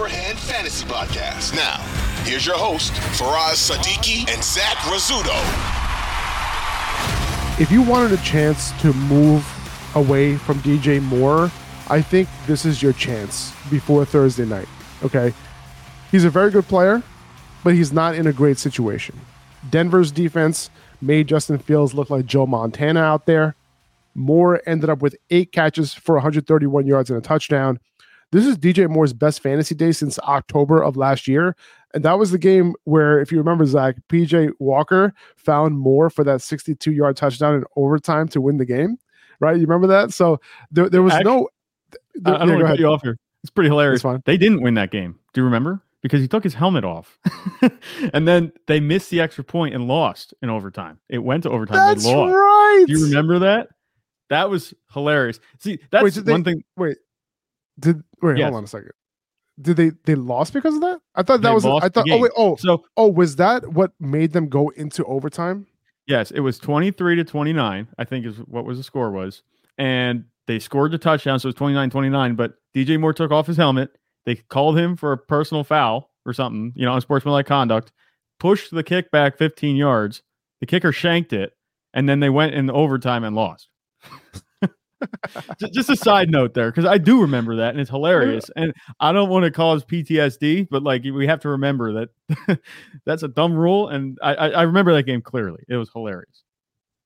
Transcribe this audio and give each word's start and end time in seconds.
Upper 0.00 0.08
Hand 0.08 0.38
Fantasy 0.38 0.86
Podcast. 0.86 1.54
Now, 1.54 1.76
here's 2.24 2.46
your 2.46 2.56
host, 2.56 2.90
Faraz 3.18 3.70
Siddiqi 3.70 4.20
and 4.32 4.42
Zach 4.42 4.78
Rizzuto. 4.88 5.36
If 7.60 7.70
you 7.70 7.82
wanted 7.82 8.18
a 8.18 8.22
chance 8.22 8.72
to 8.80 8.94
move 8.94 9.46
away 9.94 10.36
from 10.38 10.58
DJ 10.60 11.02
Moore, 11.02 11.50
I 11.90 12.00
think 12.00 12.30
this 12.46 12.64
is 12.64 12.82
your 12.82 12.94
chance 12.94 13.52
before 13.68 14.06
Thursday 14.06 14.46
night. 14.46 14.68
Okay. 15.02 15.34
He's 16.10 16.24
a 16.24 16.30
very 16.30 16.50
good 16.50 16.64
player, 16.64 17.02
but 17.62 17.74
he's 17.74 17.92
not 17.92 18.14
in 18.14 18.26
a 18.26 18.32
great 18.32 18.56
situation. 18.56 19.20
Denver's 19.68 20.10
defense 20.10 20.70
made 21.02 21.28
Justin 21.28 21.58
Fields 21.58 21.92
look 21.92 22.08
like 22.08 22.24
Joe 22.24 22.46
Montana 22.46 23.00
out 23.00 23.26
there. 23.26 23.54
Moore 24.14 24.62
ended 24.64 24.88
up 24.88 25.02
with 25.02 25.14
eight 25.28 25.52
catches 25.52 25.92
for 25.92 26.14
131 26.14 26.86
yards 26.86 27.10
and 27.10 27.18
a 27.18 27.20
touchdown. 27.22 27.78
This 28.32 28.46
is 28.46 28.56
DJ 28.56 28.88
Moore's 28.88 29.12
best 29.12 29.40
fantasy 29.40 29.74
day 29.74 29.92
since 29.92 30.18
October 30.20 30.82
of 30.82 30.96
last 30.96 31.26
year. 31.26 31.56
And 31.92 32.04
that 32.04 32.18
was 32.18 32.30
the 32.30 32.38
game 32.38 32.74
where, 32.84 33.20
if 33.20 33.32
you 33.32 33.38
remember, 33.38 33.66
Zach, 33.66 33.96
PJ 34.08 34.52
Walker 34.60 35.12
found 35.36 35.76
Moore 35.78 36.08
for 36.10 36.22
that 36.24 36.40
62 36.40 36.92
yard 36.92 37.16
touchdown 37.16 37.54
in 37.54 37.64
overtime 37.76 38.28
to 38.28 38.40
win 38.40 38.58
the 38.58 38.64
game. 38.64 38.98
Right? 39.40 39.56
You 39.56 39.62
remember 39.62 39.88
that? 39.88 40.12
So 40.12 40.40
there, 40.70 40.88
there 40.88 41.02
was 41.02 41.14
Actually, 41.14 41.46
no. 42.24 42.32
I, 42.32 42.34
I 42.34 42.38
don't 42.38 42.48
want 42.50 42.60
to 42.60 42.66
cut 42.66 42.78
you 42.78 42.86
off 42.86 43.02
here. 43.02 43.18
It's 43.42 43.50
pretty 43.50 43.70
hilarious. 43.70 44.04
It's. 44.04 44.22
They 44.24 44.36
didn't 44.36 44.60
win 44.62 44.74
that 44.74 44.90
game. 44.90 45.18
Do 45.32 45.40
you 45.40 45.44
remember? 45.44 45.80
Because 46.02 46.20
he 46.20 46.28
took 46.28 46.44
his 46.44 46.54
helmet 46.54 46.84
off, 46.84 47.18
and 48.14 48.26
then 48.26 48.52
they 48.66 48.80
missed 48.80 49.10
the 49.10 49.20
extra 49.20 49.44
point 49.44 49.74
and 49.74 49.86
lost 49.86 50.32
in 50.40 50.48
overtime. 50.48 50.98
It 51.10 51.18
went 51.18 51.42
to 51.42 51.50
overtime. 51.50 51.76
That's 51.76 52.04
they 52.04 52.14
lost. 52.14 52.34
right. 52.34 52.84
Do 52.86 52.92
you 52.98 53.04
remember 53.04 53.40
that? 53.40 53.68
That 54.30 54.48
was 54.48 54.72
hilarious. 54.94 55.40
See, 55.58 55.78
that's 55.90 56.04
Wait, 56.04 56.14
did 56.14 56.24
they- 56.24 56.32
one 56.32 56.44
thing. 56.44 56.64
Wait, 56.78 56.96
did 57.78 58.02
wait? 58.22 58.38
Yes. 58.38 58.46
Hold 58.46 58.56
on 58.56 58.64
a 58.64 58.66
second. 58.66 58.92
Did 59.60 59.76
they 59.76 59.90
they 60.04 60.14
lost 60.14 60.52
because 60.52 60.74
of 60.74 60.80
that? 60.80 61.00
I 61.14 61.22
thought 61.22 61.42
that 61.42 61.48
They 61.48 61.54
was. 61.54 61.64
I 61.66 61.88
thought. 61.88 62.06
Oh 62.10 62.18
wait. 62.18 62.32
Oh 62.36 62.56
So 62.56 62.84
oh. 62.96 63.08
Was 63.08 63.36
that 63.36 63.66
what 63.72 63.92
made 64.00 64.32
them 64.32 64.48
go 64.48 64.70
into 64.70 65.04
overtime? 65.04 65.66
Yes, 66.06 66.30
it 66.30 66.40
was 66.40 66.58
23 66.58 67.16
to 67.16 67.24
29, 67.24 67.88
I 67.96 68.04
think 68.04 68.26
is 68.26 68.36
what 68.38 68.64
was 68.64 68.78
the 68.78 68.82
score 68.82 69.10
was. 69.12 69.42
And 69.78 70.24
they 70.46 70.58
scored 70.58 70.90
the 70.90 70.98
touchdown, 70.98 71.38
so 71.38 71.46
it 71.46 71.50
was 71.50 71.54
29 71.56 71.90
29. 71.90 72.34
But 72.34 72.54
DJ 72.74 72.98
Moore 72.98 73.12
took 73.12 73.30
off 73.30 73.46
his 73.46 73.56
helmet. 73.56 73.96
They 74.24 74.36
called 74.36 74.78
him 74.78 74.96
for 74.96 75.12
a 75.12 75.18
personal 75.18 75.62
foul 75.62 76.10
or 76.26 76.32
something, 76.32 76.72
you 76.74 76.84
know, 76.84 76.94
unsportsmanlike 76.94 77.46
conduct, 77.46 77.92
pushed 78.38 78.70
the 78.70 78.82
kick 78.82 79.10
back 79.10 79.38
15 79.38 79.76
yards. 79.76 80.22
The 80.60 80.66
kicker 80.66 80.92
shanked 80.92 81.32
it, 81.32 81.52
and 81.94 82.08
then 82.08 82.20
they 82.20 82.28
went 82.28 82.54
in 82.54 82.70
overtime 82.70 83.24
and 83.24 83.34
lost. 83.36 83.68
Ju- 85.58 85.68
Just 85.72 85.90
a 85.90 85.96
side 85.96 86.30
note 86.30 86.54
there, 86.54 86.70
because 86.70 86.84
I 86.84 86.98
do 86.98 87.20
remember 87.20 87.56
that, 87.56 87.70
and 87.70 87.80
it's 87.80 87.90
hilarious. 87.90 88.50
And 88.56 88.72
I 89.00 89.12
don't 89.12 89.28
want 89.28 89.44
to 89.44 89.50
cause 89.50 89.84
PTSD, 89.84 90.68
but 90.70 90.82
like 90.82 91.04
we 91.04 91.26
have 91.26 91.40
to 91.40 91.48
remember 91.50 92.06
that 92.28 92.60
that's 93.06 93.22
a 93.22 93.28
dumb 93.28 93.54
rule. 93.54 93.88
And 93.88 94.18
I, 94.22 94.34
I, 94.34 94.62
remember 94.62 94.92
that 94.94 95.04
game 95.04 95.22
clearly. 95.22 95.62
It 95.68 95.76
was 95.76 95.90
hilarious. 95.92 96.44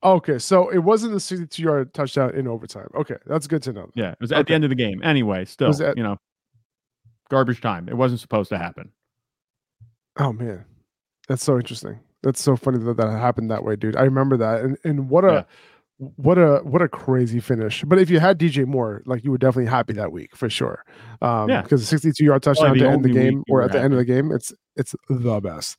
Okay, 0.03 0.38
so 0.38 0.69
it 0.71 0.78
wasn't 0.78 1.12
the 1.15 1.21
62 1.21 1.62
yard 1.62 1.94
touchdown 1.94 2.34
in 2.34 2.47
overtime. 2.47 2.88
Okay, 2.94 3.16
that's 3.27 3.47
good 3.47 3.62
to 3.65 3.72
know. 3.72 3.91
Yeah, 3.94 4.11
it 4.12 4.19
was 4.21 4.32
at 4.32 4.38
Okay. 4.41 4.49
the 4.50 4.55
end 4.55 4.65
of 4.65 4.71
the 4.71 4.76
game. 4.76 5.00
Anyway, 5.03 5.44
still, 5.44 5.72
that- 5.72 5.97
you 5.97 6.03
know, 6.03 6.19
garbage 7.31 7.61
time. 7.61 7.88
It 7.88 7.97
wasn't 7.97 8.21
supposed 8.21 8.50
to 8.50 8.59
happen. 8.59 8.91
Oh 10.19 10.32
man, 10.32 10.65
that's 11.28 11.43
so 11.44 11.56
interesting. 11.56 12.00
That's 12.22 12.41
so 12.41 12.56
funny 12.56 12.78
that 12.78 12.97
that 12.97 13.11
happened 13.11 13.50
that 13.50 13.65
way, 13.65 13.76
dude. 13.76 13.97
I 13.97 14.03
remember 14.03 14.37
that, 14.38 14.62
and 14.62 14.78
and 14.84 15.09
what 15.09 15.25
a 15.25 15.32
Yeah. 15.32 15.43
What 16.16 16.38
a 16.38 16.59
what 16.65 16.82
a 16.82 16.88
crazy 16.88 17.41
finish. 17.41 17.82
But 17.84 17.98
if 17.98 18.10
you 18.10 18.20
had 18.20 18.38
DJ 18.38 18.66
Moore, 18.66 19.03
like 19.06 19.25
you 19.25 19.31
were 19.31 19.38
definitely 19.38 19.70
happy 19.70 19.92
that 19.94 20.12
week 20.12 20.34
for 20.37 20.48
sure. 20.50 20.84
Um, 21.22 21.48
Yeah. 21.48 21.62
because 21.62 21.81
the 21.81 21.87
62 21.87 22.25
yard 22.25 22.42
touchdown 22.42 22.75
the 22.78 22.84
to 22.84 22.88
end 22.91 23.04
the 23.04 23.09
game 23.10 23.44
or 23.48 23.62
at 23.62 23.72
the 23.72 23.81
end 23.81 23.92
of 23.92 23.98
the 23.98 24.04
game, 24.04 24.32
it's 24.32 24.53
it's 24.76 24.94
the 25.09 25.41
best. 25.41 25.76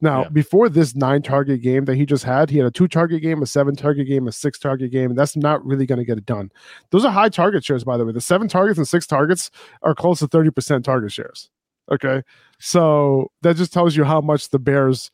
Now, 0.00 0.22
Yeah. 0.22 0.28
before 0.30 0.68
this 0.68 0.96
nine 0.96 1.22
target 1.22 1.62
game 1.62 1.84
that 1.84 1.94
he 1.94 2.04
just 2.04 2.24
had, 2.24 2.50
he 2.50 2.58
had 2.58 2.66
a 2.66 2.70
two 2.72 2.88
target 2.88 3.22
game, 3.22 3.40
a 3.40 3.46
seven 3.46 3.76
target 3.76 4.08
game, 4.08 4.26
a 4.26 4.32
six 4.32 4.58
target 4.58 4.90
game, 4.90 5.10
and 5.10 5.18
that's 5.18 5.36
not 5.36 5.64
really 5.64 5.86
going 5.86 6.00
to 6.00 6.04
get 6.04 6.18
it 6.18 6.26
done. 6.26 6.50
Those 6.90 7.04
are 7.04 7.12
high 7.12 7.28
target 7.28 7.64
shares, 7.64 7.84
by 7.84 7.96
the 7.96 8.04
way. 8.04 8.10
The 8.12 8.20
seven 8.20 8.48
targets 8.48 8.78
and 8.78 8.88
six 8.88 9.06
targets 9.06 9.50
are 9.82 9.94
close 9.94 10.18
to 10.18 10.26
30% 10.26 10.82
target 10.82 11.12
shares. 11.12 11.50
Okay. 11.92 12.22
So 12.58 13.30
that 13.42 13.54
just 13.56 13.72
tells 13.72 13.94
you 13.96 14.02
how 14.04 14.20
much 14.20 14.48
the 14.50 14.58
Bears 14.58 15.10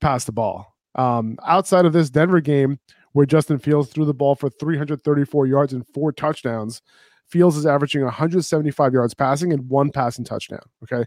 pass 0.00 0.24
the 0.24 0.32
ball. 0.32 0.74
Um, 0.96 1.38
outside 1.46 1.84
of 1.86 1.92
this 1.94 2.10
Denver 2.10 2.40
game, 2.40 2.78
where 3.16 3.24
Justin 3.24 3.58
Fields 3.58 3.88
threw 3.88 4.04
the 4.04 4.12
ball 4.12 4.34
for 4.34 4.50
334 4.50 5.46
yards 5.46 5.72
and 5.72 5.86
four 5.94 6.12
touchdowns, 6.12 6.82
Fields 7.26 7.56
is 7.56 7.64
averaging 7.64 8.02
175 8.02 8.92
yards 8.92 9.14
passing 9.14 9.54
and 9.54 9.66
one 9.70 9.90
passing 9.90 10.22
touchdown. 10.22 10.60
Okay. 10.82 11.02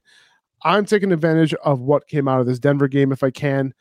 I'm 0.63 0.85
taking 0.85 1.11
advantage 1.11 1.53
of 1.63 1.81
what 1.81 2.07
came 2.07 2.27
out 2.27 2.39
of 2.39 2.47
this 2.47 2.57
Denver 2.57 2.87
game 2.87 3.11
if 3.11 3.21
I 3.21 3.29
can. 3.29 3.75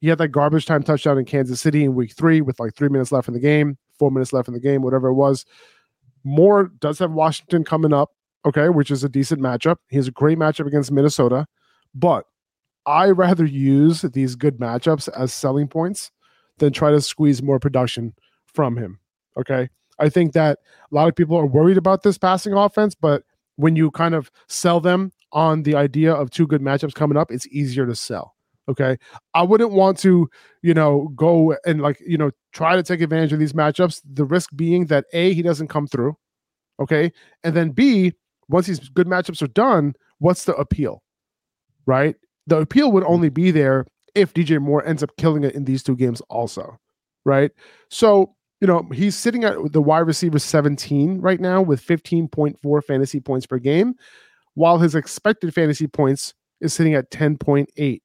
He 0.00 0.08
had 0.08 0.16
that 0.16 0.28
garbage 0.28 0.64
time 0.64 0.82
touchdown 0.82 1.18
in 1.18 1.26
Kansas 1.26 1.60
City 1.60 1.84
in 1.84 1.94
week 1.94 2.14
three 2.14 2.40
with 2.40 2.58
like 2.58 2.74
three 2.74 2.88
minutes 2.88 3.12
left 3.12 3.28
in 3.28 3.34
the 3.34 3.38
game, 3.38 3.76
four 3.98 4.10
minutes 4.10 4.32
left 4.32 4.48
in 4.48 4.54
the 4.54 4.60
game, 4.60 4.80
whatever 4.80 5.08
it 5.08 5.14
was. 5.14 5.44
Moore 6.24 6.72
does 6.80 6.98
have 7.00 7.10
Washington 7.10 7.64
coming 7.64 7.92
up, 7.92 8.12
okay, 8.46 8.70
which 8.70 8.90
is 8.90 9.04
a 9.04 9.10
decent 9.10 9.42
matchup. 9.42 9.76
He 9.90 9.96
has 9.96 10.08
a 10.08 10.10
great 10.10 10.38
matchup 10.38 10.66
against 10.66 10.90
Minnesota, 10.90 11.44
but 11.94 12.24
I 12.86 13.10
rather 13.10 13.44
use 13.44 14.00
these 14.00 14.36
good 14.36 14.58
matchups 14.58 15.10
as 15.14 15.34
selling 15.34 15.68
points 15.68 16.10
than 16.58 16.72
try 16.72 16.90
to 16.90 17.00
squeeze 17.00 17.42
more 17.42 17.58
production 17.58 18.14
from 18.46 18.76
him. 18.76 18.98
Okay. 19.36 19.68
I 19.98 20.08
think 20.08 20.32
that 20.32 20.58
a 20.90 20.94
lot 20.94 21.08
of 21.08 21.14
people 21.14 21.36
are 21.36 21.46
worried 21.46 21.76
about 21.76 22.02
this 22.02 22.18
passing 22.18 22.52
offense, 22.52 22.94
but 22.94 23.22
when 23.56 23.76
you 23.76 23.90
kind 23.90 24.14
of 24.14 24.30
sell 24.48 24.80
them 24.80 25.12
on 25.32 25.62
the 25.62 25.74
idea 25.74 26.12
of 26.12 26.30
two 26.30 26.46
good 26.46 26.60
matchups 26.60 26.94
coming 26.94 27.16
up, 27.16 27.30
it's 27.30 27.46
easier 27.48 27.86
to 27.86 27.94
sell. 27.94 28.34
Okay. 28.68 28.96
I 29.34 29.42
wouldn't 29.42 29.72
want 29.72 29.98
to, 29.98 30.28
you 30.62 30.74
know, 30.74 31.12
go 31.14 31.56
and 31.66 31.82
like, 31.82 32.00
you 32.06 32.16
know, 32.16 32.30
try 32.52 32.76
to 32.76 32.82
take 32.82 33.00
advantage 33.00 33.32
of 33.32 33.38
these 33.38 33.52
matchups. 33.52 34.00
The 34.10 34.24
risk 34.24 34.50
being 34.56 34.86
that 34.86 35.04
A, 35.12 35.34
he 35.34 35.42
doesn't 35.42 35.68
come 35.68 35.86
through. 35.86 36.16
Okay. 36.80 37.12
And 37.42 37.54
then 37.54 37.70
B, 37.70 38.14
once 38.48 38.66
these 38.66 38.88
good 38.88 39.06
matchups 39.06 39.42
are 39.42 39.48
done, 39.48 39.94
what's 40.18 40.44
the 40.44 40.54
appeal? 40.54 41.02
Right? 41.86 42.16
The 42.46 42.58
appeal 42.58 42.90
would 42.92 43.04
only 43.04 43.28
be 43.28 43.50
there 43.50 43.86
if 44.14 44.34
DJ 44.34 44.60
Moore 44.60 44.86
ends 44.86 45.02
up 45.02 45.16
killing 45.16 45.44
it 45.44 45.54
in 45.54 45.64
these 45.64 45.82
two 45.82 45.96
games, 45.96 46.20
also. 46.28 46.78
Right. 47.24 47.50
So, 47.88 48.34
you 48.60 48.66
know, 48.66 48.86
he's 48.92 49.16
sitting 49.16 49.44
at 49.44 49.72
the 49.72 49.82
wide 49.82 50.00
receiver 50.00 50.38
17 50.38 51.20
right 51.20 51.40
now 51.40 51.62
with 51.62 51.84
15.4 51.84 52.84
fantasy 52.84 53.20
points 53.20 53.46
per 53.46 53.58
game, 53.58 53.94
while 54.54 54.78
his 54.78 54.94
expected 54.94 55.54
fantasy 55.54 55.86
points 55.86 56.34
is 56.60 56.74
sitting 56.74 56.94
at 56.94 57.10
10.8 57.10 58.00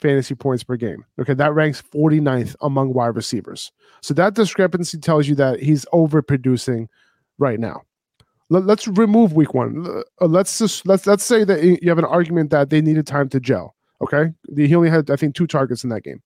fantasy 0.00 0.34
points 0.34 0.64
per 0.64 0.76
game. 0.76 1.04
Okay, 1.20 1.34
that 1.34 1.54
ranks 1.54 1.82
49th 1.82 2.56
among 2.60 2.92
wide 2.92 3.14
receivers. 3.16 3.70
So 4.02 4.12
that 4.14 4.34
discrepancy 4.34 4.98
tells 4.98 5.28
you 5.28 5.34
that 5.36 5.60
he's 5.60 5.86
overproducing 5.92 6.88
right 7.38 7.60
now. 7.60 7.82
Let, 8.50 8.68
us 8.68 8.86
remove 8.86 9.32
week 9.32 9.54
one. 9.54 10.02
Uh, 10.20 10.26
Let's 10.26 10.58
just 10.58 10.86
let's 10.86 11.06
let's 11.06 11.24
say 11.24 11.42
that 11.44 11.62
you 11.62 11.88
have 11.88 11.98
an 11.98 12.04
argument 12.04 12.50
that 12.50 12.68
they 12.68 12.82
needed 12.82 13.06
time 13.06 13.30
to 13.30 13.40
gel. 13.40 13.74
Okay, 14.02 14.32
he 14.54 14.74
only 14.74 14.90
had 14.90 15.10
I 15.10 15.16
think 15.16 15.34
two 15.34 15.46
targets 15.46 15.84
in 15.84 15.90
that 15.90 16.02
game. 16.02 16.22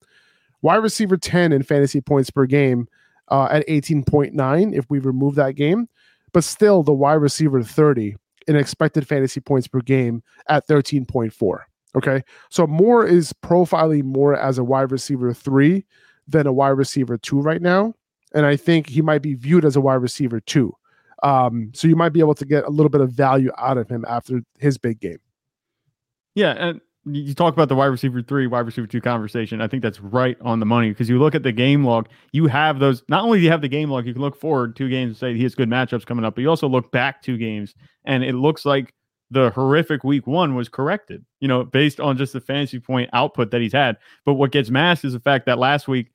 Wide 0.63 0.77
receiver 0.77 1.17
10 1.17 1.53
in 1.53 1.63
fantasy 1.63 2.01
points 2.01 2.31
per 2.31 2.47
game 2.47 2.89
uh, 3.29 3.49
at 3.51 3.67
18.9 3.69 4.75
if 4.75 4.89
we 4.89 4.99
remove 4.99 5.35
that 5.35 5.53
game, 5.53 5.89
but 6.33 6.45
still 6.45 6.83
the 6.83 6.93
wide 6.93 7.15
receiver 7.15 7.63
30 7.63 8.17
in 8.47 8.57
expected 8.57 9.07
fantasy 9.07 9.41
points 9.41 9.69
per 9.69 9.81
game 9.81 10.23
at 10.49 10.67
13.4. 10.67 11.59
Okay. 11.97 12.23
So 12.51 12.67
Moore 12.67 13.07
is 13.07 13.33
profiling 13.33 14.05
more 14.05 14.37
as 14.37 14.59
a 14.59 14.65
wide 14.65 14.93
receiver 14.93 15.33
three 15.33 15.85
than 16.29 16.47
a 16.47 16.53
wide 16.53 16.71
receiver 16.71 17.17
two 17.17 17.41
right 17.41 17.63
now. 17.63 17.95
And 18.35 18.45
I 18.45 18.57
think 18.57 18.89
he 18.89 19.03
might 19.03 19.23
be 19.23 19.35
viewed 19.35 19.65
as 19.65 19.77
a 19.77 19.81
wide 19.81 19.95
receiver 19.95 20.41
two. 20.41 20.75
Um, 21.23 21.71
so 21.75 21.89
you 21.89 21.97
might 21.97 22.13
be 22.13 22.21
able 22.21 22.35
to 22.35 22.45
get 22.45 22.65
a 22.65 22.71
little 22.71 22.91
bit 22.91 23.01
of 23.01 23.11
value 23.11 23.51
out 23.57 23.79
of 23.79 23.89
him 23.89 24.05
after 24.07 24.43
his 24.59 24.77
big 24.77 25.01
game. 25.01 25.19
Yeah, 26.35 26.53
and 26.53 26.81
you 27.07 27.35
talk 27.35 27.55
about 27.55 27.69
the 27.69 27.77
wide 27.77 27.87
receiver 27.87 28.21
three, 28.21 28.47
wide 28.47 28.67
receiver 28.67 28.87
two 28.87 29.01
conversation. 29.01 29.61
I 29.61 29.69
think 29.69 29.83
that's 29.83 30.01
right 30.01 30.37
on 30.41 30.59
the 30.59 30.67
money 30.67 30.91
because 30.91 31.09
you 31.09 31.19
look 31.19 31.35
at 31.35 31.45
the 31.45 31.53
game 31.53 31.85
log, 31.85 32.09
you 32.33 32.49
have 32.49 32.81
those. 32.81 33.03
Not 33.09 33.25
only 33.25 33.39
do 33.39 33.45
you 33.45 33.51
have 33.51 33.63
the 33.63 33.69
game 33.69 33.91
log, 33.91 34.07
you 34.07 34.13
can 34.13 34.23
look 34.23 34.39
forward 34.39 34.75
two 34.75 34.89
games 34.89 35.11
and 35.11 35.17
say 35.17 35.37
he 35.37 35.43
has 35.45 35.55
good 35.55 35.71
matchups 35.71 36.05
coming 36.05 36.25
up, 36.25 36.35
but 36.35 36.41
you 36.41 36.51
also 36.51 36.69
look 36.69 36.91
back 36.91 37.23
two 37.23 37.39
games 37.39 37.75
and 38.05 38.25
it 38.25 38.35
looks 38.35 38.65
like 38.65 38.93
the 39.31 39.51
horrific 39.51 40.05
week 40.05 40.27
one 40.27 40.55
was 40.55 40.69
corrected, 40.69 41.25
you 41.41 41.49
know, 41.49 41.65
based 41.65 42.01
on 42.01 42.17
just 42.17 42.33
the 42.33 42.41
fantasy 42.41 42.81
point 42.81 43.09
output 43.13 43.51
that 43.53 43.61
he's 43.61 43.73
had. 43.73 43.97
But 44.25 44.35
what 44.35 44.51
gets 44.51 44.71
masked 44.71 45.05
is 45.05 45.13
the 45.13 45.21
fact 45.21 45.47
that 45.47 45.59
last 45.59 45.89
week, 45.89 46.09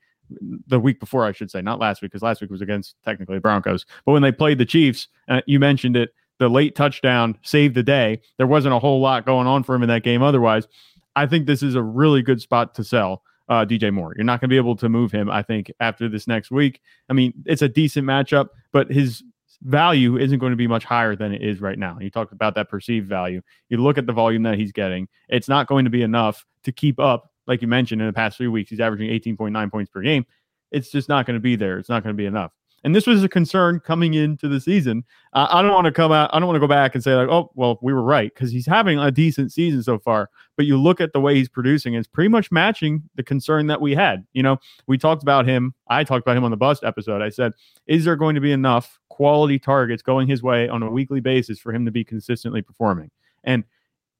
the 0.68 0.80
week 0.80 1.00
before, 1.00 1.26
I 1.26 1.34
should 1.34 1.52
say, 1.52 1.62
not 1.62 1.80
last 1.80 2.02
week, 2.02 2.12
because 2.12 2.22
last 2.22 2.40
week 2.40 2.50
was 2.50 2.62
against 2.62 2.96
technically 3.04 3.40
Broncos, 3.40 3.86
but 4.06 4.14
when 4.14 4.22
they 4.22 4.32
played 4.32 4.58
the 4.58 4.66
Chiefs, 4.66 5.08
uh, 5.28 5.42
you 5.46 5.60
mentioned 5.60 5.98
it, 5.98 6.14
the 6.42 6.50
late 6.50 6.76
touchdown 6.76 7.38
saved 7.44 7.76
the 7.76 7.84
day. 7.84 8.20
There 8.38 8.48
wasn't 8.48 8.74
a 8.74 8.80
whole 8.80 9.00
lot 9.00 9.28
going 9.28 9.46
on 9.46 9.64
for 9.64 9.76
him 9.76 9.84
in 9.84 9.90
that 9.90 10.02
game 10.02 10.24
otherwise. 10.24 10.68
I 11.16 11.28
think 11.28 11.46
this 11.46 11.62
is 11.62 11.76
a 11.76 11.84
really 11.84 12.24
good 12.24 12.42
spot 12.42 12.74
to 12.76 12.84
sell 12.84 13.22
uh, 13.48 13.64
DJ 13.64 13.94
Moore. 13.94 14.16
You're 14.18 14.26
not 14.26 14.42
going 14.42 14.50
to 14.50 14.54
be 14.54 14.58
able 14.58 14.76
to 14.78 14.90
move 14.90 15.12
him, 15.12 15.30
I 15.30 15.44
think, 15.44 15.72
after 15.80 16.10
this 16.10 16.26
next 16.26 16.50
week. 16.50 16.82
I 17.10 17.14
mean, 17.14 17.32
it's 17.46 17.62
a 17.62 17.70
decent 17.70 18.08
matchup, 18.08 18.48
but 18.72 18.90
his 18.90 19.24
value 19.62 20.18
isn't 20.18 20.40
going 20.40 20.50
to 20.50 20.58
be 20.58 20.66
much 20.66 20.84
higher 20.84 21.16
than 21.16 21.32
it 21.32 21.44
is 21.44 21.62
right 21.62 21.78
now. 21.78 22.00
You 22.02 22.10
talked 22.10 22.34
about 22.34 22.56
that 22.56 22.70
perceived 22.70 23.08
value. 23.08 23.44
You 23.70 23.78
look 23.78 24.00
at 24.00 24.08
the 24.08 24.14
volume 24.14 24.42
that 24.42 24.58
he's 24.58 24.72
getting, 24.72 25.08
it's 25.30 25.48
not 25.48 25.68
going 25.68 25.86
to 25.86 25.92
be 25.92 26.02
enough 26.02 26.44
to 26.64 26.72
keep 26.72 27.00
up, 27.00 27.30
like 27.46 27.62
you 27.62 27.68
mentioned 27.68 28.02
in 28.02 28.08
the 28.08 28.14
past 28.14 28.38
three 28.38 28.48
weeks. 28.48 28.72
He's 28.72 28.80
averaging 28.80 29.12
18.9 29.12 29.70
points 29.70 29.92
per 29.92 30.02
game. 30.02 30.26
It's 30.72 30.90
just 30.90 31.08
not 31.08 31.28
going 31.28 31.36
to 31.36 31.42
be 31.42 31.56
there. 31.56 31.78
It's 31.78 31.90
not 31.90 32.02
going 32.02 32.16
to 32.16 32.18
be 32.18 32.26
enough. 32.26 32.52
And 32.84 32.96
this 32.96 33.06
was 33.06 33.24
a 33.24 33.30
concern 33.30 33.80
coming 33.80 34.16
into 34.16 34.48
the 34.48 34.60
season. 34.60 35.04
Uh, 35.34 35.48
I 35.52 35.62
don't 35.62 35.72
want 35.72 35.86
to 35.86 35.92
come 35.92 36.12
out. 36.12 36.30
I 36.34 36.40
don't 36.40 36.48
want 36.48 36.56
to 36.56 36.62
go 36.62 36.68
back 36.68 36.96
and 36.96 37.04
say 37.04 37.14
like, 37.14 37.30
oh, 37.30 37.52
well, 37.54 37.78
we 37.82 37.94
were 37.94 38.02
right 38.02 38.34
because 38.34 38.52
he's 38.52 38.66
having 38.66 38.98
a 38.98 39.12
decent 39.12 39.52
season 39.52 39.84
so 39.84 40.00
far. 40.00 40.30
But 40.58 40.66
you 40.66 40.78
look 40.78 41.00
at 41.00 41.14
the 41.14 41.22
way 41.22 41.36
he's 41.36 41.50
producing, 41.50 41.94
it's 41.94 42.08
pretty 42.08 42.30
much 42.30 42.52
matching 42.52 43.04
the 43.16 43.24
concern 43.24 43.68
that 43.68 43.82
we 43.82 43.94
had. 43.94 44.26
You 44.34 44.44
know, 44.44 44.58
we 44.88 44.98
talked 44.98 45.22
about 45.22 45.46
him. 45.46 45.74
I 45.90 46.04
talked 46.04 46.26
about 46.26 46.38
him 46.38 46.44
on 46.44 46.52
the 46.52 46.58
bust 46.58 46.84
episode. 46.84 47.22
I 47.22 47.30
said, 47.30 47.54
is 47.86 48.04
there 48.06 48.16
going 48.16 48.36
to 48.36 48.42
be 48.42 48.52
enough 48.52 49.00
quality 49.10 49.60
targets 49.60 50.02
going 50.02 50.28
his 50.28 50.42
way 50.42 50.68
on 50.68 50.82
a 50.82 50.90
weekly 50.90 51.20
basis 51.20 51.60
for 51.60 51.72
him 51.72 51.86
to 51.86 51.92
be 51.92 52.04
consistently 52.04 52.62
performing? 52.62 53.12
And 53.44 53.64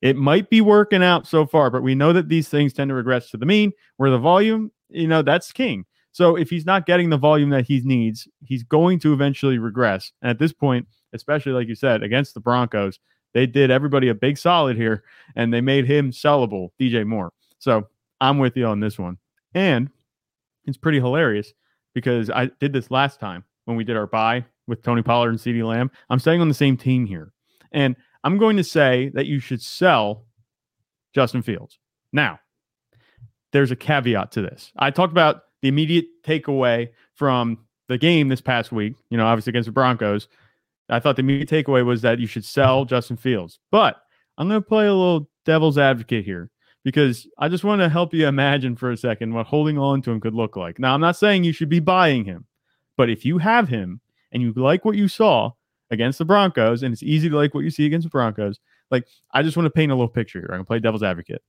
it 0.02 0.16
might 0.16 0.50
be 0.50 0.62
working 0.62 1.04
out 1.04 1.28
so 1.28 1.46
far, 1.46 1.70
but 1.70 1.84
we 1.84 1.96
know 1.96 2.12
that 2.14 2.28
these 2.28 2.50
things 2.50 2.74
tend 2.74 2.90
to 2.90 2.96
regress 2.96 3.30
to 3.32 3.38
the 3.38 3.46
mean, 3.46 3.72
where 3.98 4.10
the 4.10 4.18
volume, 4.18 4.72
you 4.90 5.08
know, 5.08 5.22
that's 5.22 5.52
king. 5.52 5.86
So 6.12 6.36
if 6.36 6.50
he's 6.50 6.66
not 6.66 6.86
getting 6.86 7.10
the 7.10 7.18
volume 7.18 7.50
that 7.52 7.66
he 7.66 7.82
needs, 7.82 8.28
he's 8.44 8.64
going 8.64 9.00
to 9.00 9.14
eventually 9.14 9.58
regress. 9.58 10.12
And 10.22 10.30
at 10.30 10.40
this 10.40 10.54
point, 10.54 10.88
especially 11.14 11.54
like 11.54 11.68
you 11.68 11.76
said, 11.76 12.04
against 12.04 12.34
the 12.34 12.40
Broncos, 12.40 13.00
they 13.34 13.46
did 13.46 13.72
everybody 13.72 14.10
a 14.10 14.14
big 14.14 14.38
solid 14.38 14.76
here 14.76 15.04
and 15.36 15.54
they 15.54 15.62
made 15.62 15.86
him 15.86 16.12
sellable, 16.12 16.70
DJ 16.80 17.06
Moore. 17.06 17.32
So 17.60 17.88
I'm 18.20 18.40
with 18.40 18.58
you 18.58 18.66
on 18.66 18.80
this 18.80 19.00
one. 19.00 19.18
And 19.54 19.90
it's 20.66 20.78
pretty 20.78 21.00
hilarious 21.00 21.54
because 21.94 22.30
I 22.30 22.48
did 22.60 22.74
this 22.74 22.92
last 22.92 23.20
time 23.20 23.44
when 23.66 23.78
we 23.78 23.84
did 23.84 23.98
our 23.98 24.08
buy 24.08 24.46
with 24.68 24.84
Tony 24.84 25.02
Pollard 25.02 25.30
and 25.30 25.40
CeeDee 25.40 25.66
Lamb. 25.66 25.92
I'm 26.10 26.20
staying 26.20 26.42
on 26.42 26.48
the 26.48 26.54
same 26.54 26.78
team 26.78 27.06
here. 27.06 27.32
And 27.72 27.96
I'm 28.24 28.38
going 28.38 28.58
to 28.58 28.64
say 28.64 29.12
that 29.14 29.26
you 29.26 29.40
should 29.40 29.62
sell 29.62 30.26
Justin 31.14 31.42
Fields. 31.42 31.80
Now, 32.14 32.40
there's 33.52 33.72
a 33.72 33.76
caveat 33.76 34.32
to 34.34 34.42
this. 34.42 34.72
I 34.78 34.92
talked 34.92 35.12
about 35.12 35.44
the 35.62 35.68
immediate 35.68 36.24
takeaway 36.24 36.90
from 37.14 37.60
the 37.88 37.98
game 37.98 38.30
this 38.30 38.42
past 38.42 38.72
week, 38.72 38.96
you 39.10 39.18
know, 39.18 39.26
obviously 39.26 39.52
against 39.52 39.68
the 39.68 39.74
Broncos, 39.74 40.28
I 40.90 41.00
thought 41.00 41.16
the 41.16 41.22
immediate 41.22 41.50
takeaway 41.50 41.86
was 41.86 42.02
that 42.02 42.20
you 42.20 42.28
should 42.28 42.46
sell 42.46 42.86
Justin 42.86 43.18
Fields. 43.18 43.60
But 43.72 44.02
I'm 44.38 44.48
going 44.48 44.62
to 44.62 44.68
play 44.68 44.88
a 44.88 44.94
little 44.94 45.30
devil's 45.46 45.78
advocate 45.78 46.26
here 46.26 46.50
because 46.84 47.28
I 47.38 47.48
just 47.48 47.64
want 47.64 47.82
to 47.82 47.90
help 47.90 48.14
you 48.14 48.28
imagine 48.28 48.76
for 48.76 48.92
a 48.92 48.98
second 48.98 49.34
what 49.34 49.46
holding 49.46 49.78
on 49.78 50.02
to 50.04 50.12
him 50.12 50.20
could 50.20 50.34
look 50.34 50.56
like. 50.56 50.80
Now, 50.80 50.94
I'm 50.94 51.02
not 51.02 51.16
saying 51.16 51.44
you 51.44 51.54
should 51.54 51.70
be 51.70 51.80
buying 51.80 52.26
him, 52.26 52.46
but 52.98 53.10
if 53.10 53.26
you 53.26 53.38
have 53.38 53.70
him 53.70 54.02
and 54.32 54.42
you 54.42 54.54
like 54.54 54.84
what 54.84 54.96
you 54.96 55.08
saw 55.08 55.52
against 55.92 56.18
the 56.18 56.26
Broncos, 56.26 56.84
and 56.84 56.94
it's 56.94 57.04
easy 57.04 57.30
to 57.30 57.36
like 57.36 57.54
what 57.54 57.64
you 57.64 57.70
see 57.70 57.86
against 57.86 58.06
the 58.06 58.10
Broncos, 58.10 58.60
like 58.90 59.08
I 59.32 59.44
just 59.44 59.58
want 59.58 59.66
to 59.66 59.72
paint 59.72 59.92
a 59.92 59.96
little 59.96 60.08
picture 60.08 60.40
here. 60.40 60.48
I'm 60.48 60.58
going 60.58 60.64
to 60.64 60.68
play 60.68 60.80
devil's 60.80 61.04
advocate. 61.04 61.44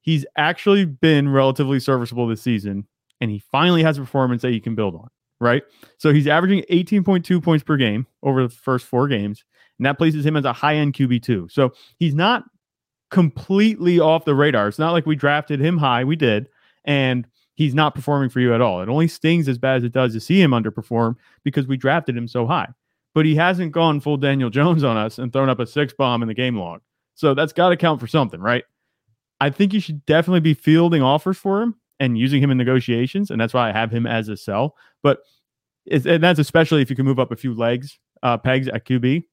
He's 0.00 0.24
actually 0.36 0.86
been 0.86 1.28
relatively 1.28 1.78
serviceable 1.78 2.26
this 2.26 2.40
season 2.42 2.86
and 3.20 3.30
he 3.30 3.38
finally 3.38 3.82
has 3.82 3.98
a 3.98 4.00
performance 4.00 4.42
that 4.42 4.52
you 4.52 4.60
can 4.60 4.74
build 4.74 4.94
on, 4.94 5.08
right? 5.40 5.62
So 5.98 6.12
he's 6.12 6.26
averaging 6.26 6.64
18.2 6.70 7.42
points 7.42 7.64
per 7.64 7.76
game 7.76 8.06
over 8.22 8.42
the 8.42 8.48
first 8.48 8.86
four 8.86 9.08
games, 9.08 9.44
and 9.78 9.86
that 9.86 9.98
places 9.98 10.24
him 10.24 10.36
as 10.36 10.44
a 10.44 10.52
high 10.52 10.76
end 10.76 10.94
QB2. 10.94 11.50
So 11.50 11.72
he's 11.98 12.14
not 12.14 12.44
completely 13.10 14.00
off 14.00 14.24
the 14.24 14.34
radar. 14.34 14.68
It's 14.68 14.78
not 14.78 14.92
like 14.92 15.06
we 15.06 15.16
drafted 15.16 15.60
him 15.60 15.78
high, 15.78 16.04
we 16.04 16.16
did, 16.16 16.48
and 16.84 17.26
he's 17.54 17.74
not 17.74 17.94
performing 17.94 18.30
for 18.30 18.40
you 18.40 18.54
at 18.54 18.60
all. 18.60 18.80
It 18.80 18.88
only 18.88 19.08
stings 19.08 19.48
as 19.48 19.58
bad 19.58 19.76
as 19.76 19.84
it 19.84 19.92
does 19.92 20.14
to 20.14 20.20
see 20.20 20.40
him 20.40 20.52
underperform 20.52 21.16
because 21.44 21.66
we 21.66 21.76
drafted 21.76 22.16
him 22.16 22.28
so 22.28 22.46
high. 22.46 22.68
But 23.12 23.26
he 23.26 23.34
hasn't 23.34 23.72
gone 23.72 24.00
full 24.00 24.16
Daniel 24.16 24.50
Jones 24.50 24.84
on 24.84 24.96
us 24.96 25.18
and 25.18 25.32
thrown 25.32 25.48
up 25.48 25.58
a 25.58 25.66
six 25.66 25.92
bomb 25.92 26.22
in 26.22 26.28
the 26.28 26.34
game 26.34 26.56
log. 26.56 26.80
So 27.16 27.34
that's 27.34 27.52
got 27.52 27.68
to 27.70 27.76
count 27.76 28.00
for 28.00 28.06
something, 28.06 28.40
right? 28.40 28.64
I 29.40 29.50
think 29.50 29.74
you 29.74 29.80
should 29.80 30.06
definitely 30.06 30.40
be 30.40 30.54
fielding 30.54 31.02
offers 31.02 31.36
for 31.36 31.60
him 31.60 31.74
and 32.00 32.18
using 32.18 32.42
him 32.42 32.50
in 32.50 32.56
negotiations, 32.56 33.30
and 33.30 33.40
that's 33.40 33.54
why 33.54 33.68
I 33.68 33.72
have 33.72 33.92
him 33.92 34.06
as 34.06 34.28
a 34.28 34.36
sell. 34.36 34.74
But 35.02 35.20
and 35.90 36.22
that's 36.22 36.38
especially 36.38 36.82
if 36.82 36.90
you 36.90 36.96
can 36.96 37.04
move 37.04 37.20
up 37.20 37.30
a 37.30 37.36
few 37.36 37.54
legs, 37.54 37.98
uh, 38.22 38.38
pegs 38.38 38.66
at 38.68 38.86
QB. 38.86 39.24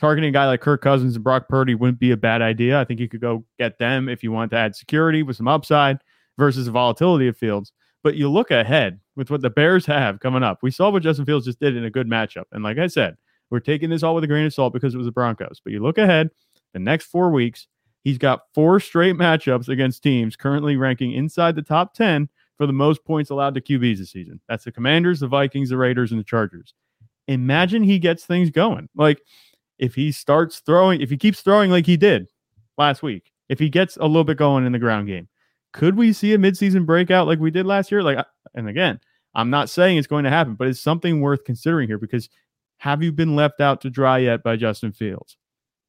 Targeting 0.00 0.30
a 0.30 0.32
guy 0.32 0.46
like 0.46 0.60
Kirk 0.60 0.82
Cousins 0.82 1.14
and 1.14 1.22
Brock 1.22 1.48
Purdy 1.48 1.76
wouldn't 1.76 2.00
be 2.00 2.10
a 2.10 2.16
bad 2.16 2.42
idea. 2.42 2.80
I 2.80 2.84
think 2.84 2.98
you 2.98 3.08
could 3.08 3.20
go 3.20 3.44
get 3.60 3.78
them 3.78 4.08
if 4.08 4.24
you 4.24 4.32
want 4.32 4.50
to 4.50 4.56
add 4.56 4.74
security 4.74 5.22
with 5.22 5.36
some 5.36 5.46
upside 5.46 5.98
versus 6.36 6.66
the 6.66 6.72
volatility 6.72 7.28
of 7.28 7.36
Fields. 7.36 7.72
But 8.02 8.16
you 8.16 8.28
look 8.28 8.50
ahead 8.50 8.98
with 9.14 9.30
what 9.30 9.40
the 9.40 9.50
Bears 9.50 9.86
have 9.86 10.18
coming 10.18 10.42
up. 10.42 10.58
We 10.62 10.72
saw 10.72 10.90
what 10.90 11.04
Justin 11.04 11.26
Fields 11.26 11.46
just 11.46 11.60
did 11.60 11.76
in 11.76 11.84
a 11.84 11.90
good 11.90 12.08
matchup. 12.08 12.44
And 12.50 12.64
like 12.64 12.78
I 12.78 12.88
said, 12.88 13.16
we're 13.50 13.60
taking 13.60 13.88
this 13.88 14.02
all 14.02 14.14
with 14.14 14.24
a 14.24 14.26
grain 14.26 14.46
of 14.46 14.52
salt 14.52 14.72
because 14.72 14.94
it 14.94 14.98
was 14.98 15.06
the 15.06 15.12
Broncos. 15.12 15.60
But 15.62 15.72
you 15.72 15.80
look 15.80 15.96
ahead, 15.96 16.30
the 16.72 16.80
next 16.80 17.06
four 17.06 17.30
weeks, 17.30 17.68
He's 18.04 18.18
got 18.18 18.42
four 18.54 18.78
straight 18.80 19.16
matchups 19.16 19.68
against 19.68 20.02
teams 20.02 20.36
currently 20.36 20.76
ranking 20.76 21.12
inside 21.12 21.56
the 21.56 21.62
top 21.62 21.94
10 21.94 22.28
for 22.56 22.66
the 22.66 22.72
most 22.72 23.04
points 23.04 23.30
allowed 23.30 23.54
to 23.54 23.60
QBs 23.60 23.98
this 23.98 24.10
season. 24.10 24.40
That's 24.46 24.64
the 24.64 24.72
Commanders, 24.72 25.20
the 25.20 25.26
Vikings, 25.26 25.70
the 25.70 25.78
Raiders, 25.78 26.12
and 26.12 26.20
the 26.20 26.24
Chargers. 26.24 26.74
Imagine 27.26 27.82
he 27.82 27.98
gets 27.98 28.26
things 28.26 28.50
going. 28.50 28.88
Like 28.94 29.22
if 29.78 29.94
he 29.94 30.12
starts 30.12 30.60
throwing, 30.60 31.00
if 31.00 31.08
he 31.08 31.16
keeps 31.16 31.40
throwing 31.40 31.70
like 31.70 31.86
he 31.86 31.96
did 31.96 32.28
last 32.76 33.02
week, 33.02 33.32
if 33.48 33.58
he 33.58 33.70
gets 33.70 33.96
a 33.96 34.06
little 34.06 34.24
bit 34.24 34.36
going 34.36 34.66
in 34.66 34.72
the 34.72 34.78
ground 34.78 35.06
game, 35.06 35.28
could 35.72 35.96
we 35.96 36.12
see 36.12 36.34
a 36.34 36.38
midseason 36.38 36.86
breakout 36.86 37.26
like 37.26 37.38
we 37.38 37.50
did 37.50 37.66
last 37.66 37.90
year? 37.90 38.02
Like, 38.02 38.24
and 38.54 38.68
again, 38.68 39.00
I'm 39.34 39.50
not 39.50 39.70
saying 39.70 39.96
it's 39.96 40.06
going 40.06 40.24
to 40.24 40.30
happen, 40.30 40.54
but 40.54 40.68
it's 40.68 40.80
something 40.80 41.20
worth 41.20 41.44
considering 41.44 41.88
here 41.88 41.98
because 41.98 42.28
have 42.78 43.02
you 43.02 43.12
been 43.12 43.34
left 43.34 43.60
out 43.60 43.80
to 43.80 43.90
dry 43.90 44.18
yet 44.18 44.42
by 44.42 44.56
Justin 44.56 44.92
Fields? 44.92 45.36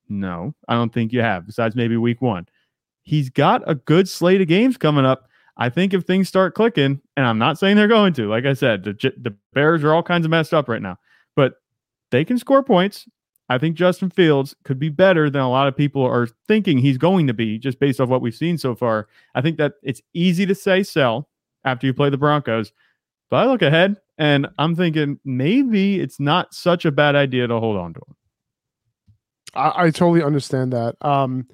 No, 0.10 0.54
I 0.68 0.76
don't 0.76 0.94
think 0.94 1.14
you 1.14 1.22
have, 1.22 1.46
besides 1.46 1.76
maybe 1.76 1.98
week 1.98 2.22
one. 2.22 2.48
He's 3.04 3.30
got 3.30 3.64
a 3.68 3.76
good 3.76 4.10
slate 4.10 4.42
of 4.42 4.48
games 4.48 4.78
coming 4.78 5.06
up. 5.06 5.30
I 5.58 5.70
think 5.70 5.94
if 5.94 6.04
things 6.04 6.28
start 6.28 6.56
clicking, 6.56 7.00
and 7.16 7.26
I'm 7.26 7.38
not 7.38 7.58
saying 7.58 7.78
they're 7.78 7.88
going 7.88 8.14
to, 8.14 8.28
like 8.28 8.46
I 8.46 8.54
said, 8.54 8.84
the, 8.84 8.94
the 9.18 9.36
Bears 9.54 9.84
are 9.84 9.94
all 9.94 10.04
kinds 10.04 10.26
of 10.26 10.32
messed 10.32 10.54
up 10.54 10.68
right 10.68 10.82
now, 10.82 10.98
but 11.36 11.56
they 12.12 12.26
can 12.26 12.38
score 12.38 12.64
points. 12.64 13.08
I 13.48 13.58
think 13.58 13.76
Justin 13.76 14.10
Fields 14.10 14.56
could 14.64 14.80
be 14.80 14.90
better 14.90 15.30
than 15.30 15.42
a 15.42 15.50
lot 15.50 15.68
of 15.68 15.78
people 15.78 16.04
are 16.04 16.28
thinking 16.48 16.78
he's 16.78 16.98
going 16.98 17.28
to 17.28 17.34
be 17.34 17.60
just 17.60 17.80
based 17.80 18.02
off 18.02 18.10
what 18.10 18.22
we've 18.22 18.36
seen 18.36 18.58
so 18.58 18.76
far. 18.76 19.08
I 19.36 19.42
think 19.42 19.58
that 19.58 19.74
it's 19.84 20.02
easy 20.14 20.46
to 20.48 20.56
say 20.56 20.82
sell 20.84 21.30
after 21.64 21.86
you 21.86 21.94
play 21.94 22.10
the 22.10 22.18
Broncos, 22.18 22.72
but 23.30 23.38
I 23.38 23.46
look 23.46 23.62
ahead 23.62 23.98
and 24.18 24.48
I'm 24.58 24.76
thinking 24.76 25.20
maybe 25.26 26.00
it's 26.00 26.20
not 26.20 26.54
such 26.54 26.86
a 26.86 26.92
bad 26.92 27.16
idea 27.16 27.48
to 27.48 27.60
hold 27.60 27.78
on 27.78 27.94
to 27.94 28.00
him. 28.00 28.16
I, 29.56 29.86
I 29.86 29.90
totally 29.90 30.24
understand 30.24 30.74
that. 30.74 30.96
Um, 31.02 31.48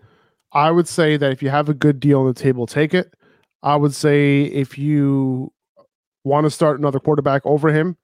I 0.54 0.72
would 0.72 0.88
say 0.88 1.18
that 1.18 1.32
if 1.32 1.42
you 1.42 1.50
have 1.50 1.70
a 1.70 1.74
good 1.74 2.00
deal 2.00 2.22
on 2.22 2.28
the 2.28 2.34
table, 2.34 2.66
take 2.66 2.94
it. 2.94 3.14
I 3.64 3.76
would 3.76 3.94
say 3.94 4.44
if 4.44 4.78
you 4.78 5.54
want 6.24 6.46
to 6.46 6.52
start 6.52 6.80
another 6.80 7.00
quarterback 7.00 7.46
over 7.46 7.70
him, 7.70 7.98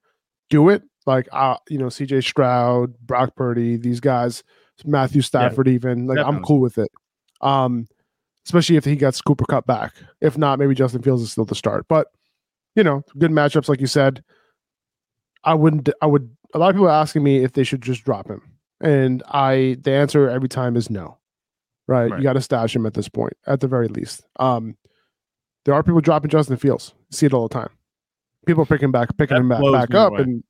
do 0.50 0.70
it. 0.70 0.84
Like 1.06 1.28
uh, 1.32 1.58
you 1.70 1.78
know, 1.78 1.86
CJ 1.86 2.24
Stroud, 2.24 2.98
Brock 3.00 3.36
Purdy, 3.36 3.78
these 3.78 4.00
guys, 4.00 4.44
Matthew 4.86 5.22
Stafford, 5.22 5.68
yeah, 5.68 5.74
even 5.74 6.08
like 6.08 6.18
definitely. 6.18 6.38
I'm 6.38 6.44
cool 6.44 6.60
with 6.60 6.78
it. 6.78 6.92
Um, 7.42 7.88
especially 8.46 8.76
if 8.76 8.86
he 8.86 8.96
gets 8.96 9.22
Cooper 9.22 9.46
Kupp 9.46 9.66
back. 9.66 9.94
If 10.22 10.38
not, 10.38 10.60
maybe 10.60 10.76
Justin 10.76 11.02
Fields 11.02 11.22
is 11.22 11.32
still 11.32 11.46
the 11.46 11.56
start. 11.56 11.86
But 11.88 12.08
you 12.76 12.84
know, 12.84 13.04
good 13.18 13.32
matchups, 13.32 13.70
like 13.70 13.82
you 13.82 13.88
said. 13.88 14.24
I 15.44 15.54
wouldn't. 15.54 15.90
I 16.02 16.06
would. 16.06 16.30
A 16.54 16.60
lot 16.60 16.70
of 16.70 16.76
people 16.76 16.88
are 16.88 17.02
asking 17.02 17.24
me 17.24 17.44
if 17.44 17.54
they 17.54 17.64
should 17.64 17.82
just 17.82 18.04
drop 18.04 18.30
him. 18.30 18.42
And 18.82 19.24
I 19.28 19.78
the 19.82 19.92
answer 19.92 20.30
every 20.30 20.50
time 20.50 20.76
is 20.76 20.90
no. 20.90 21.18
Right? 21.88 22.12
Right. 22.12 22.18
You 22.20 22.24
got 22.24 22.34
to 22.34 22.42
stash 22.42 22.76
him 22.76 22.86
at 22.86 22.94
this 22.94 23.08
point, 23.08 23.34
at 23.48 23.62
the 23.62 23.68
very 23.68 23.88
least. 23.88 24.24
Um, 24.40 24.76
there 25.66 25.74
are 25.74 25.84
people 25.84 26.02
dropping 26.02 26.30
Justin 26.30 26.58
Fields. 26.58 26.94
See 27.12 27.26
it 27.26 27.34
all 27.34 27.48
the 27.48 27.54
time. 27.54 27.70
People 28.46 28.66
picking 28.66 28.92
back, 28.92 29.10
picking 29.18 29.36
That 29.36 29.42
him 29.42 29.50
back, 29.50 29.90
back 29.90 29.96
up, 29.96 30.14
away. 30.14 30.22
and 30.22 30.44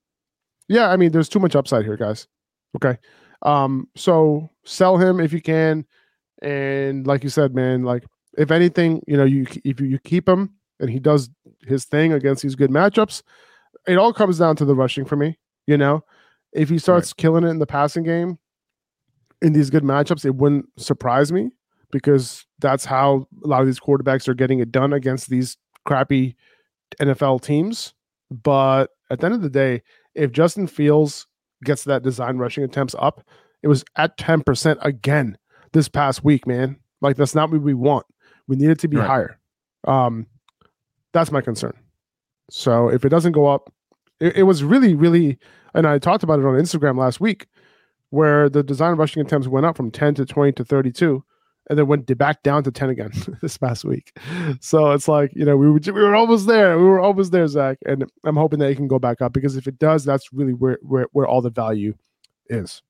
yeah, 0.68 0.90
I 0.90 0.98
mean, 0.98 1.12
there's 1.12 1.30
too 1.30 1.40
much 1.40 1.56
upside 1.56 1.86
here, 1.86 1.96
guys. 1.98 2.28
Okay, 2.76 2.98
um, 3.44 3.88
so 3.96 4.50
sell 4.66 4.98
him 4.98 5.20
if 5.20 5.32
you 5.32 5.42
can, 5.42 5.86
and 6.42 7.08
like 7.08 7.24
you 7.24 7.30
said, 7.30 7.56
man, 7.56 7.84
like 7.84 8.04
if 8.38 8.52
anything, 8.52 9.02
you 9.08 9.16
know, 9.18 9.24
you 9.24 9.46
if 9.64 9.80
you, 9.80 9.88
you 9.88 10.00
keep 10.00 10.28
him 10.28 10.54
and 10.80 10.90
he 10.90 11.00
does 11.00 11.30
his 11.66 11.86
thing 11.86 12.14
against 12.14 12.44
these 12.44 12.56
good 12.56 12.70
matchups, 12.70 13.24
it 13.88 13.98
all 13.98 14.14
comes 14.14 14.38
down 14.40 14.56
to 14.58 14.66
the 14.66 14.76
rushing 14.76 15.06
for 15.06 15.16
me. 15.16 15.38
You 15.66 15.78
know, 15.78 16.04
if 16.54 16.70
he 16.70 16.78
starts 16.80 17.14
killing 17.14 17.44
it 17.44 17.50
in 17.50 17.60
the 17.60 17.68
passing 17.68 18.04
game 18.04 18.38
in 19.42 19.54
these 19.54 19.70
good 19.70 19.84
matchups, 19.84 20.26
it 20.26 20.36
wouldn't 20.36 20.66
surprise 20.78 21.32
me 21.32 21.52
because 21.92 22.46
that's 22.60 22.86
how 22.86 23.28
a 23.44 23.48
lot 23.48 23.62
of 23.62 23.68
these 23.68 23.80
quarterbacks 23.80 24.28
are 24.28 24.34
getting 24.34 24.60
it 24.60 24.72
done 24.72 24.94
against 24.94 25.30
these 25.30 25.58
crappy 25.86 26.36
NFL 27.00 27.42
teams. 27.42 27.94
But 28.32 28.88
at 29.10 29.20
the 29.20 29.26
end 29.28 29.36
of 29.36 29.42
the 29.42 29.50
day, 29.50 29.84
if 30.16 30.32
Justin 30.32 30.68
Fields 30.68 31.28
gets 31.64 31.84
that 31.86 32.04
design 32.04 32.38
rushing 32.38 32.64
attempts 32.64 32.96
up, 33.00 33.22
it 33.64 33.68
was 33.68 33.84
at 33.96 34.18
10% 34.18 34.78
again 34.82 35.38
this 35.74 35.88
past 35.88 36.24
week, 36.24 36.46
man. 36.48 36.78
Like 37.02 37.16
that's 37.16 37.36
not 37.36 37.52
what 37.52 37.62
we 37.62 37.74
want. 37.74 38.06
We 38.48 38.56
need 38.56 38.70
it 38.70 38.80
to 38.80 38.88
be 38.88 38.98
Right. 38.98 39.08
higher. 39.08 39.40
Um, 39.86 40.28
that's 41.14 41.32
my 41.32 41.42
concern. 41.42 41.74
So 42.50 42.90
if 42.90 43.06
it 43.06 43.10
doesn't 43.10 43.34
go 43.34 43.46
up, 43.48 43.72
it, 44.20 44.38
it 44.38 44.44
was 44.44 44.64
really, 44.64 44.96
really, 44.96 45.38
and 45.78 45.86
I 45.86 46.00
talked 46.00 46.24
about 46.24 46.40
it 46.40 46.46
on 46.46 46.56
Instagram 46.56 46.98
last 46.98 47.22
week, 47.22 47.46
where 48.10 48.50
the 48.50 48.64
design 48.64 48.96
rushing 48.96 49.22
attempts 49.22 49.48
went 49.48 49.66
up 49.66 49.78
from 49.78 49.92
10 49.92 50.16
to 50.16 50.26
20 50.26 50.54
to 50.54 50.66
32, 50.66 51.24
and 51.70 51.78
then 51.78 51.86
went 51.86 52.18
back 52.18 52.42
down 52.42 52.64
to 52.64 52.72
10 52.72 52.90
again 52.90 53.12
this 53.44 53.60
past 53.60 53.86
week. 53.86 54.18
So 54.60 54.92
it's 54.92 55.08
like, 55.08 55.32
you 55.36 55.46
know, 55.46 55.56
we 55.56 55.70
were, 55.70 55.80
we 55.80 55.92
were 55.92 56.16
almost 56.16 56.48
there. 56.48 56.80
We 56.80 56.86
were 56.86 57.00
almost 57.00 57.32
there, 57.32 57.48
Zach. 57.48 57.78
And 57.86 58.06
I'm 58.26 58.36
hoping 58.36 58.58
that 58.60 58.72
it 58.72 58.76
can 58.76 58.88
go 58.88 58.98
back 58.98 59.22
up 59.22 59.34
because 59.34 59.56
if 59.56 59.68
it 59.68 59.78
does, 59.78 60.04
that's 60.04 60.34
really 60.34 60.54
where, 60.54 60.80
where, 60.82 61.06
where 61.12 61.28
all 61.28 61.42
the 61.42 61.52
value 61.52 61.94
is. 62.50 62.82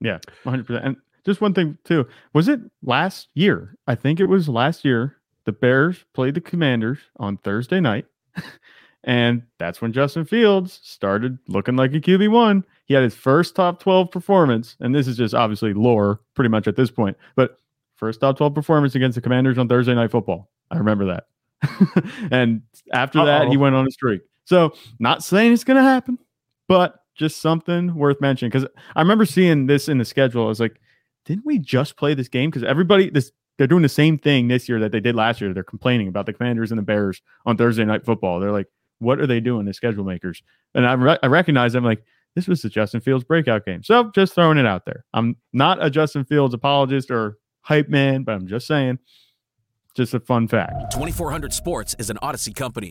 Yeah, 0.00 0.18
100%. 0.44 0.84
And 0.84 0.96
just 1.24 1.40
one 1.40 1.54
thing, 1.54 1.78
too. 1.84 2.06
Was 2.32 2.48
it 2.48 2.60
last 2.82 3.28
year? 3.34 3.76
I 3.86 3.94
think 3.94 4.18
it 4.18 4.26
was 4.26 4.48
last 4.48 4.84
year. 4.84 5.16
The 5.44 5.52
Bears 5.52 6.04
played 6.14 6.34
the 6.34 6.40
Commanders 6.40 6.98
on 7.16 7.36
Thursday 7.36 7.78
night. 7.78 8.06
and 9.04 9.42
that's 9.58 9.82
when 9.82 9.92
Justin 9.92 10.24
Fields 10.24 10.80
started 10.82 11.38
looking 11.46 11.76
like 11.76 11.92
a 11.92 12.00
QB1. 12.00 12.64
He 12.86 12.94
had 12.94 13.02
his 13.02 13.14
first 13.14 13.54
top 13.54 13.80
12 13.80 14.10
performance. 14.10 14.76
And 14.80 14.94
this 14.94 15.06
is 15.06 15.16
just 15.16 15.34
obviously 15.34 15.74
lore 15.74 16.20
pretty 16.34 16.48
much 16.48 16.66
at 16.66 16.76
this 16.76 16.90
point. 16.90 17.16
But 17.36 17.58
first 17.96 18.20
top 18.20 18.38
12 18.38 18.54
performance 18.54 18.94
against 18.94 19.14
the 19.14 19.20
Commanders 19.20 19.58
on 19.58 19.68
Thursday 19.68 19.94
Night 19.94 20.10
Football. 20.10 20.50
I 20.70 20.78
remember 20.78 21.04
that. 21.06 21.26
and 22.30 22.62
after 22.92 23.24
that, 23.24 23.48
he 23.48 23.56
went 23.56 23.74
on 23.74 23.86
a 23.86 23.90
streak. 23.90 24.22
So, 24.46 24.74
not 24.98 25.22
saying 25.22 25.52
it's 25.52 25.64
going 25.64 25.78
to 25.78 25.82
happen, 25.82 26.18
but 26.68 27.00
just 27.14 27.40
something 27.40 27.94
worth 27.94 28.20
mentioning. 28.20 28.50
Because 28.50 28.68
I 28.96 29.00
remember 29.00 29.24
seeing 29.24 29.66
this 29.66 29.88
in 29.88 29.98
the 29.98 30.04
schedule. 30.04 30.44
I 30.44 30.48
was 30.48 30.60
like, 30.60 30.80
didn't 31.24 31.46
we 31.46 31.58
just 31.58 31.96
play 31.96 32.12
this 32.12 32.28
game? 32.28 32.50
Because 32.50 32.64
everybody, 32.64 33.08
this 33.08 33.32
they're 33.56 33.66
doing 33.66 33.82
the 33.82 33.88
same 33.88 34.18
thing 34.18 34.48
this 34.48 34.68
year 34.68 34.80
that 34.80 34.92
they 34.92 35.00
did 35.00 35.14
last 35.14 35.40
year. 35.40 35.54
They're 35.54 35.62
complaining 35.62 36.08
about 36.08 36.26
the 36.26 36.32
Commanders 36.32 36.72
and 36.72 36.78
the 36.78 36.82
Bears 36.82 37.22
on 37.46 37.56
Thursday 37.56 37.84
Night 37.84 38.04
Football. 38.04 38.40
They're 38.40 38.52
like, 38.52 38.66
what 39.04 39.20
are 39.20 39.26
they 39.26 39.40
doing, 39.40 39.66
the 39.66 39.74
schedule 39.74 40.04
makers? 40.04 40.42
And 40.74 40.86
I, 40.86 40.92
re- 40.94 41.18
I 41.22 41.26
recognize 41.26 41.72
them 41.72 41.84
like, 41.84 42.02
this 42.34 42.48
was 42.48 42.62
the 42.62 42.68
Justin 42.68 43.00
Fields 43.00 43.24
breakout 43.24 43.64
game. 43.64 43.82
So 43.82 44.10
just 44.14 44.34
throwing 44.34 44.58
it 44.58 44.66
out 44.66 44.86
there. 44.86 45.04
I'm 45.14 45.36
not 45.52 45.84
a 45.84 45.90
Justin 45.90 46.24
Fields 46.24 46.52
apologist 46.52 47.10
or 47.10 47.38
hype 47.60 47.88
man, 47.88 48.24
but 48.24 48.34
I'm 48.34 48.46
just 48.46 48.66
saying, 48.66 48.98
just 49.94 50.14
a 50.14 50.20
fun 50.20 50.48
fact. 50.48 50.92
2400 50.92 51.52
Sports 51.52 51.94
is 51.98 52.10
an 52.10 52.18
Audacy 52.22 52.54
company. 52.54 52.90